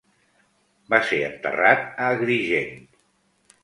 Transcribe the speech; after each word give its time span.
Va 0.95 1.01
ser 1.11 1.21
enterrat 1.29 1.87
a 1.87 2.11
Agrigent. 2.19 2.85